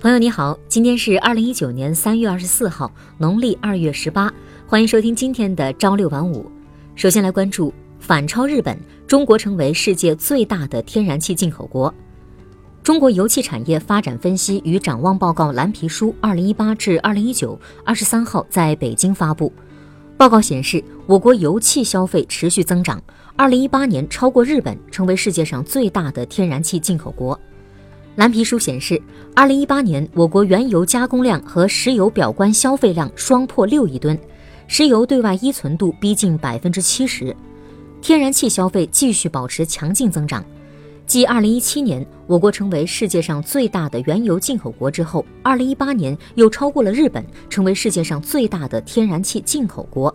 [0.00, 4.32] 朋友你好，今天是二零一九年三月二十四号，农历二月十八，
[4.66, 6.50] 欢迎收听今天的朝六晚五。
[6.94, 11.92] 首先来关注反超日本，中国成为世界最大的天然气进口国。
[12.82, 19.52] 中国油气产业发展分析与展望报告蓝皮书（二零一八至二零一九）二十三号在北京发布。
[20.16, 22.98] 报告显示，我国油气消费持续增长，
[23.36, 27.38] 二零一八年超过日本，成为世界上最大的天然气进口国。
[28.20, 29.00] 蓝皮书显示，
[29.34, 34.18] 二零一八年我国原油加工量和石油表观消费量双破六亿吨，
[34.66, 37.34] 石油对外依存度逼近百分之七十，
[38.02, 40.44] 天然气消费继续保持强劲增长。
[41.06, 50.14] 继二零一七年我国成为世界上最大的原油进口国之后，二零一八年又超过了日本，成为世界上最大的天然气进口国，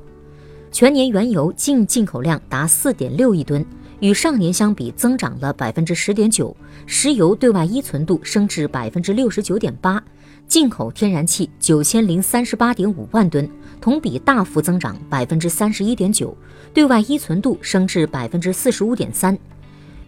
[0.72, 3.66] 全年原油净进口量达四点六亿吨。
[4.00, 10.04] 与上年相比，增长了百分之十点九，石油对外依存度升至百分之六十九点八，
[10.48, 16.36] 进口天然气九千零三十八点五万吨，同比大幅增长百分之三十一点九，
[16.74, 19.38] 对外依存度升至百分之四十五点三。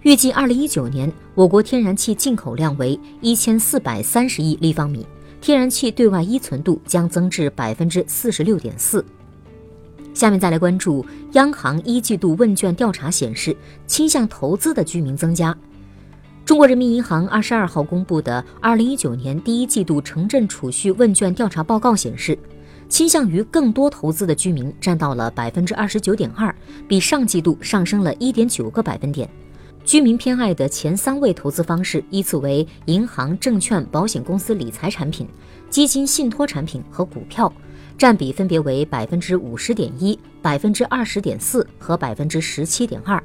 [0.04, 5.06] 预计二零一九年，我国天然气进口量为一千四百三十亿立方米，
[5.42, 9.04] 天然气对外依存度将增至百分之四十六点四。
[10.18, 15.56] 下面再来关注央行一季度问卷调查显示，倾向投资的居民增加。
[16.44, 22.36] 中国人民银行二十二号公布的二零一九年第一季度城镇储蓄问卷调查报告显示，
[22.90, 26.56] 倾向于更多投资的居民占到了百分之二十九点二，
[26.88, 29.30] 比上季度上升了一点九个百分点。
[29.86, 35.28] 居民偏爱的前三位投资方式依次为银行、证券、保险公司理财产品、
[35.70, 37.54] 基金、信托产品和股票。
[37.98, 43.22] 占比分别为百分之五十点一、百分之二十点四和百分之十七点二。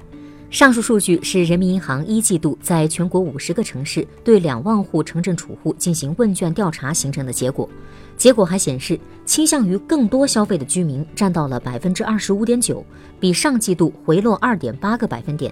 [0.48, 7.68] 上述数据是人民银行一季度在全国五十个城市对两万户城镇储户进行问卷调查形成的结果。
[8.18, 12.84] 结果还显示，倾向于更多消费的居民占到了百分之二十五点九，
[13.18, 15.50] 比上季度回落二点八个百分点；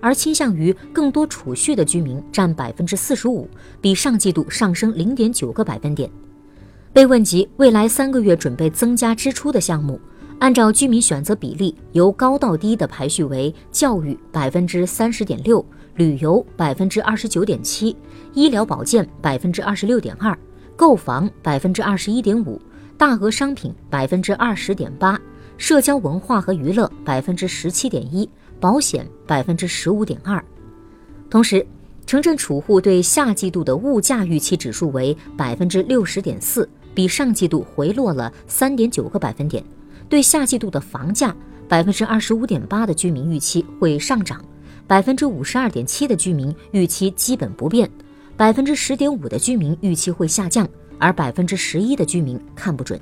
[0.00, 3.48] 而倾向于更多储蓄的居民占百分之四十五，
[3.80, 6.10] 比上季度上升零点九个百分点。
[6.92, 9.98] 被问及未来三个月准备增加支出的项目，
[10.38, 15.64] 按照居民选择比例由高到低的排序为：教育百分之三十点六，
[15.94, 17.96] 旅游百分之二十九点七，
[18.34, 20.36] 医疗保健百分之二十六点二，
[20.76, 22.60] 购房百分之二十一点五，
[22.98, 25.18] 大额商品百分之二十点八，
[25.56, 28.28] 社交文化和娱乐百分之十七点一，
[28.60, 30.44] 保险百分之十五点二。
[31.30, 31.66] 同时，
[32.04, 36.68] 城镇储户对下季度的物价预期指数为百分之六十点四。
[36.94, 39.64] 比上季度回落了三点九个百分点，
[40.08, 41.34] 对下季度的房价，
[41.68, 44.44] 百分之二十五点八的居民预期会上涨，
[44.86, 47.90] 百分之五十二点七的居民预期基本不变，
[48.36, 53.00] 百分之十点五的居民预期会下降，而百分之十一的居民看不准。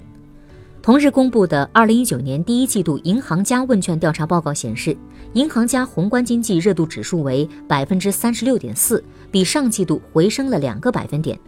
[0.83, 4.97] 同日公布的二零一九年第一季度银行家问卷调查报告显示，
[5.34, 11.39] 银行家宏观经济热度指数为百分之三十六点四，比上季度回升了两个百分点，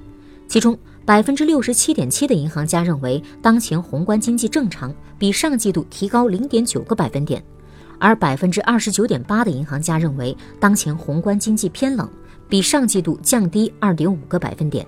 [0.52, 0.78] 其中。
[1.06, 7.40] 百分之六十七点七的银行家认为当前宏观经济正常，比上季度提高零点九个百分点；
[7.98, 12.06] 而百分之二十九点八的银行家认为当前宏观经济偏冷，
[12.50, 14.86] 比上季度降低二点五个百分点。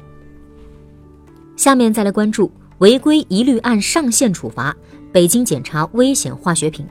[1.56, 4.76] 下面再来关注违规一律按上限处罚，
[5.10, 6.86] 北京检查危险化学品。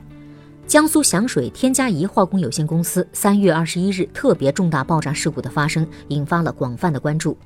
[0.66, 7.38] 江苏响水天嘉宜化工有限公司三月二十一日特别重大爆炸事故的发生，引发了广泛的关注。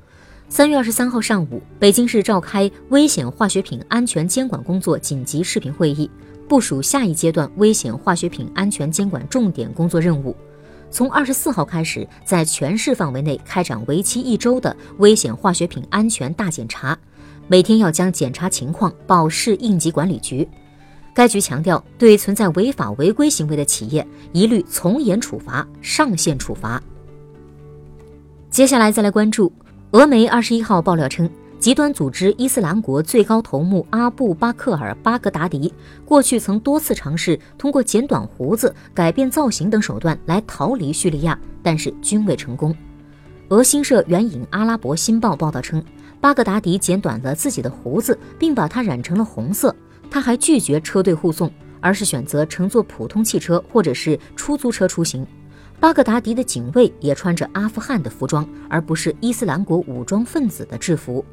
[0.51, 6.11] 三月二十三号上午，北京市召开危险化学品安全监管工作紧急视频会议，
[6.49, 10.35] 部署下一阶段危险化学品安全监管重点工作任务。
[10.91, 16.99] 从二十四号开始，在全市范围内开展为期一周的危险化学品安全大检查，
[17.47, 20.49] 每天要将检查情况报市应急管理局。
[21.13, 26.83] 该局强调，对存在违法违规行为的企业，一律从严处罚、上限处罚。
[28.51, 29.53] 接下来再来关注。
[29.93, 35.73] 俄媒二十一号爆料称，极端组织伊斯兰国最高头目阿布巴克尔·巴格达迪
[36.05, 42.77] 过去曾多次尝试通过剪短胡子、改变造型等手段来逃离叙利亚，但是均未成功。
[43.49, 45.83] 俄新社援引《阿拉伯新报》报道称，
[46.21, 49.75] 巴格达迪剪短了自己的胡子，并把它染成了红色。
[50.11, 51.51] 他还拒绝车队护送，
[51.81, 55.27] 而是选择乘坐普通汽车或者是出租车出行。
[55.81, 61.25] 巴格达迪的警卫也穿着阿富汗的服装，而不是伊斯兰国武装分子的制服。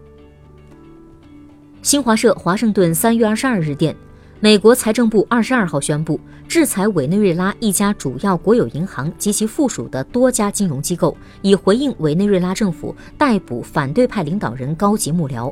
[1.81, 3.95] 新华社华盛顿三月二十二日电，
[4.39, 15.51] 美国财政部二十二号宣布，制裁委内瑞拉一家主要国有银行及其附属的多家金融机构，以回应委内瑞拉政府逮捕反对派领导人高级幕僚。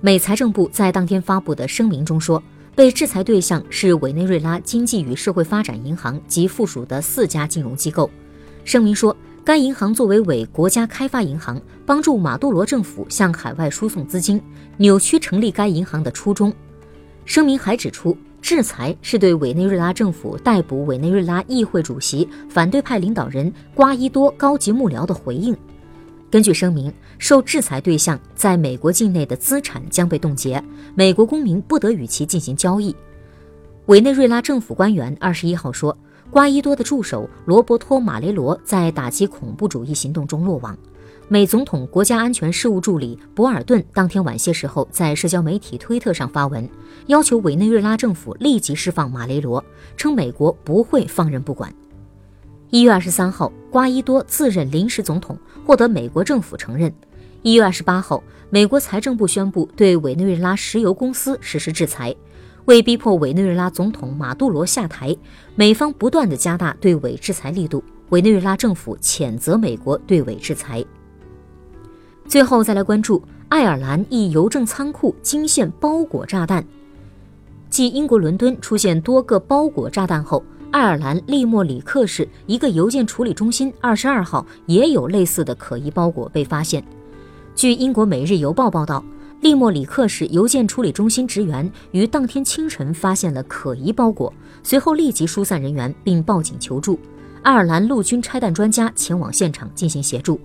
[0.00, 2.40] 美财政部在当天发布的声明中说，
[2.74, 8.10] 被制裁对象是委内瑞拉经济与社会发展银行及附属的四家金融机构。
[8.64, 9.14] 声明说，
[9.44, 14.40] 该银行作为委国家开发银行，帮助马杜罗政府向海外输送资金，
[14.78, 16.50] 扭曲成立该银行的初衷。
[17.26, 25.54] 声明还指出，制裁是对委内瑞拉政府逮捕委内瑞拉议会主席、反对派领导人瓜伊多高级幕僚的回应。
[26.32, 30.64] 根据声明，受制裁对象在美国境内的资产将被冻结，
[30.94, 32.96] 美国公民不得与其进行交易。
[33.84, 35.94] 委内瑞拉政府官员二十一号说，
[36.30, 40.74] 瓜伊多的助手罗伯托·马雷罗在打击恐怖主义行动中落网。
[41.28, 46.66] 美总统国家安全事务助理博尔顿当天晚些时候在社交媒体推特上发文，
[47.08, 49.62] 要求委内瑞拉政府立即释放马雷罗，
[49.98, 51.70] 称美国不会放任不管。
[52.72, 55.36] 一月二十三号，瓜伊多自任临时总统，
[55.66, 56.90] 获得美国政府承认。
[57.42, 62.16] 一月二十八号，美国财政部宣布对委内瑞拉石油公司实施制裁，
[62.64, 65.14] 为逼迫委内瑞拉总统马杜罗下台，
[65.54, 67.84] 美方不断的加大对委制裁力度。
[68.08, 70.82] 委内瑞拉政府谴责美国对委制裁。
[72.26, 76.64] 最后再来关注爱尔兰一邮政仓库惊现包裹炸弹。
[77.68, 80.42] 继英国伦敦出现多个包裹炸弹后，
[80.72, 86.82] 爱尔兰利莫里克市一个邮件处理中心二十二号也有类似的可疑包裹被发现。
[87.54, 89.04] 据英国《每日邮报》报道，
[89.42, 94.32] 利莫里克市邮件处理中心职员于当天清晨发现了可疑包裹，
[94.62, 96.98] 随后立即疏散人员并报警求助。
[97.42, 100.40] 爱尔兰陆军拆弹专家前往现场进行协助。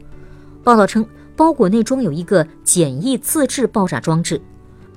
[0.63, 1.03] 报道称。
[1.38, 4.41] 包裹内装有一个简易自制爆炸装置。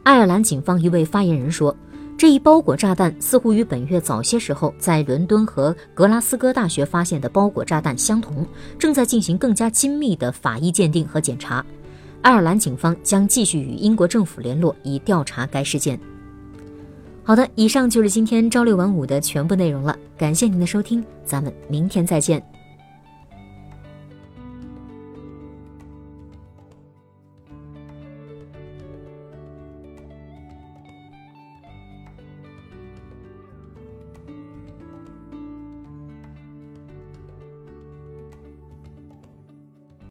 [0.05, 1.77] 爱尔兰警方一位发言人说，
[2.21, 8.47] 这一包裹炸弹似乎与本月早些时候在伦敦和格拉斯哥大学发现的包裹炸弹相同，
[8.79, 11.65] 正在进行更加精密的法医鉴定和检查。
[12.21, 15.99] 爱尔兰警方将继续与英国政府联络，以调查该事件。
[17.23, 22.43] 好的，以上就是今天朝六晚五的全部内容了，感谢您的收听，咱们明天再见。